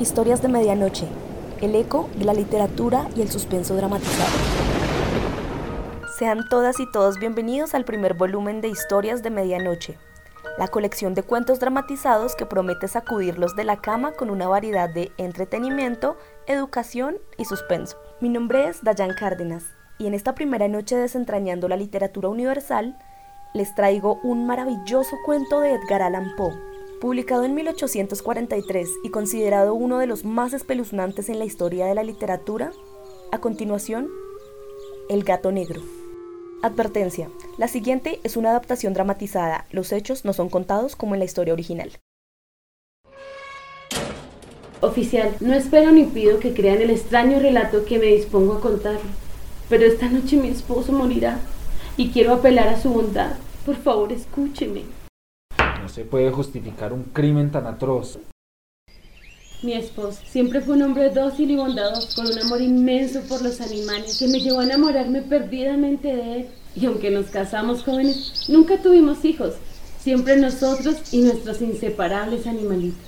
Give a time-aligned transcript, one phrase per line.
[0.00, 1.06] Historias de Medianoche,
[1.60, 4.30] el eco de la literatura y el suspenso dramatizado.
[6.18, 9.98] Sean todas y todos bienvenidos al primer volumen de Historias de Medianoche,
[10.56, 15.12] la colección de cuentos dramatizados que promete sacudirlos de la cama con una variedad de
[15.18, 17.98] entretenimiento, educación y suspenso.
[18.22, 19.64] Mi nombre es Dayan Cárdenas
[19.98, 22.98] y en esta primera noche desentrañando la literatura universal,
[23.52, 26.69] les traigo un maravilloso cuento de Edgar Allan Poe
[27.00, 32.02] Publicado en 1843 y considerado uno de los más espeluznantes en la historia de la
[32.02, 32.72] literatura,
[33.32, 34.10] a continuación,
[35.08, 35.80] El gato negro.
[36.62, 37.30] Advertencia.
[37.56, 39.66] La siguiente es una adaptación dramatizada.
[39.70, 41.90] Los hechos no son contados como en la historia original.
[44.82, 48.98] Oficial, no espero ni pido que crean el extraño relato que me dispongo a contar,
[49.70, 51.40] pero esta noche mi esposo morirá
[51.96, 53.36] y quiero apelar a su bondad.
[53.64, 54.99] Por favor, escúcheme.
[56.00, 58.18] Se puede justificar un crimen tan atroz.
[59.62, 63.60] Mi esposo siempre fue un hombre dócil y bondadoso, con un amor inmenso por los
[63.60, 66.46] animales, que me llevó a enamorarme perdidamente de él.
[66.74, 69.56] Y aunque nos casamos jóvenes, nunca tuvimos hijos,
[70.02, 73.04] siempre nosotros y nuestros inseparables animalitos.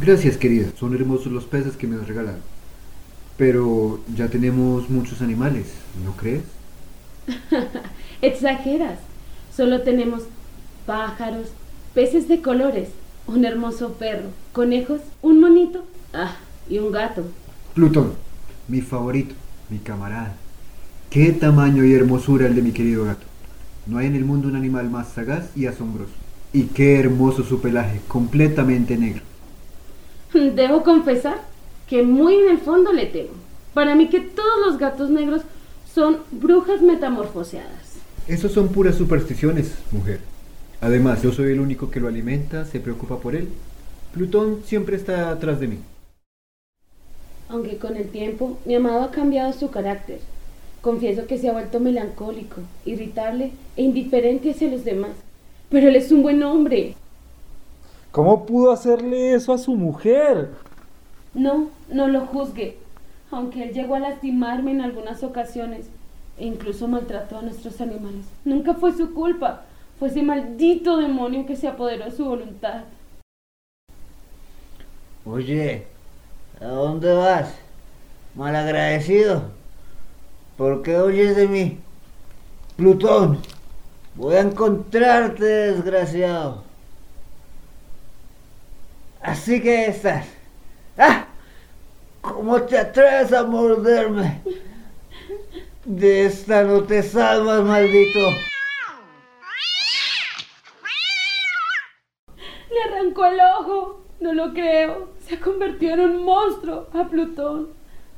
[0.00, 0.72] Gracias, querida.
[0.76, 2.38] Son hermosos los peces que me has regalado.
[3.36, 5.66] Pero ya tenemos muchos animales,
[6.04, 6.42] ¿no crees?
[8.22, 8.98] Exageras.
[9.54, 10.24] Solo tenemos
[10.86, 11.48] pájaros,
[11.94, 12.88] peces de colores,
[13.26, 16.36] un hermoso perro, conejos, un monito, ah,
[16.68, 17.24] y un gato.
[17.74, 18.12] Plutón,
[18.68, 19.34] mi favorito,
[19.68, 20.34] mi camarada.
[21.10, 23.26] Qué tamaño y hermosura el de mi querido gato.
[23.86, 26.12] No hay en el mundo un animal más sagaz y asombroso.
[26.52, 29.22] Y qué hermoso su pelaje, completamente negro.
[30.32, 31.40] Debo confesar
[31.88, 33.30] que muy en el fondo le temo.
[33.74, 35.42] Para mí que todos los gatos negros
[35.92, 37.94] son brujas metamorfoseadas.
[38.28, 40.20] Esos son puras supersticiones, mujer.
[40.80, 43.48] Además, yo soy el único que lo alimenta, se preocupa por él.
[44.14, 45.78] Plutón siempre está atrás de mí.
[47.48, 50.20] Aunque con el tiempo mi amado ha cambiado su carácter.
[50.80, 55.10] Confieso que se ha vuelto melancólico, irritable e indiferente hacia los demás.
[55.68, 56.94] Pero él es un buen hombre.
[58.10, 60.48] ¿Cómo pudo hacerle eso a su mujer?
[61.34, 62.78] No, no lo juzgue.
[63.30, 65.86] Aunque él llegó a lastimarme en algunas ocasiones
[66.38, 68.24] e incluso maltrató a nuestros animales.
[68.44, 69.66] Nunca fue su culpa.
[70.00, 72.84] Fue ese maldito demonio que se apoderó de su voluntad.
[75.26, 75.84] Oye,
[76.58, 77.54] ¿a dónde vas?
[78.34, 79.42] Malagradecido.
[80.56, 81.78] ¿Por qué oyes de mí?
[82.78, 83.42] Plutón,
[84.14, 86.64] voy a encontrarte, desgraciado.
[89.20, 90.26] Así que estás.
[90.96, 91.26] ¡Ah!
[92.22, 94.40] ¿Cómo te atreves a morderme?
[95.84, 98.30] De esta no te salvas, maldito.
[102.88, 104.00] Arrancó el ojo.
[104.20, 105.08] No lo creo.
[105.26, 106.86] Se ha convertido en un monstruo.
[106.92, 107.68] A Plutón.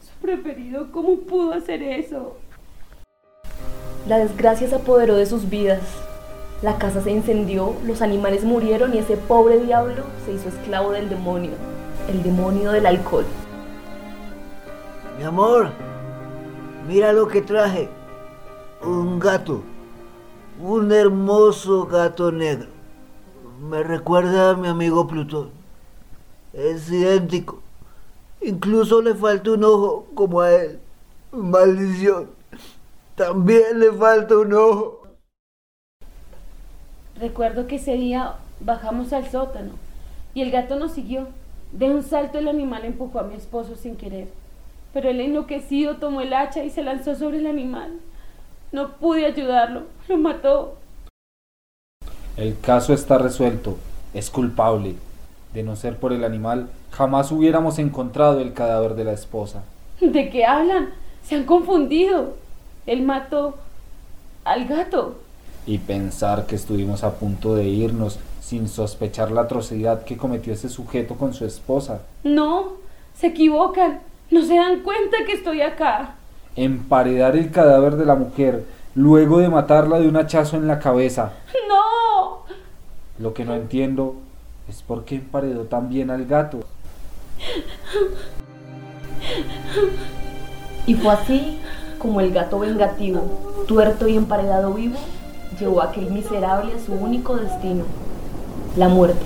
[0.00, 0.90] Su preferido.
[0.92, 2.36] ¿Cómo pudo hacer eso?
[4.08, 5.80] La desgracia se apoderó de sus vidas.
[6.62, 11.08] La casa se incendió, los animales murieron y ese pobre diablo se hizo esclavo del
[11.08, 11.52] demonio,
[12.06, 13.24] el demonio del alcohol.
[15.16, 15.70] Mi amor,
[16.86, 17.88] mira lo que traje.
[18.82, 19.62] Un gato,
[20.60, 22.79] un hermoso gato negro.
[23.60, 25.50] Me recuerda a mi amigo Plutón.
[26.54, 27.60] Es idéntico.
[28.40, 30.80] Incluso le falta un ojo como a él.
[31.30, 32.30] Maldición.
[33.16, 35.02] También le falta un ojo.
[37.16, 39.72] Recuerdo que ese día bajamos al sótano
[40.32, 41.28] y el gato nos siguió.
[41.70, 44.28] De un salto el animal empujó a mi esposo sin querer.
[44.94, 48.00] Pero el enloquecido tomó el hacha y se lanzó sobre el animal.
[48.72, 49.82] No pude ayudarlo.
[50.08, 50.78] Lo mató.
[52.40, 53.76] El caso está resuelto.
[54.14, 54.94] Es culpable.
[55.52, 59.62] De no ser por el animal, jamás hubiéramos encontrado el cadáver de la esposa.
[60.00, 60.88] ¿De qué hablan?
[61.22, 62.36] Se han confundido.
[62.86, 63.58] Él mató
[64.44, 65.18] al gato.
[65.66, 70.70] Y pensar que estuvimos a punto de irnos sin sospechar la atrocidad que cometió ese
[70.70, 72.00] sujeto con su esposa.
[72.24, 72.72] No,
[73.14, 74.00] se equivocan.
[74.30, 76.14] No se dan cuenta que estoy acá.
[76.56, 78.64] Emparedar el cadáver de la mujer
[78.94, 81.34] luego de matarla de un hachazo en la cabeza.
[81.68, 81.89] No.
[83.20, 84.14] Lo que no entiendo
[84.66, 86.60] es por qué emparedó tan bien al gato.
[90.86, 91.58] Y fue así
[91.98, 94.96] como el gato vengativo, tuerto y emparedado vivo,
[95.58, 97.84] llevó a aquel miserable a su único destino,
[98.76, 99.20] la muerte.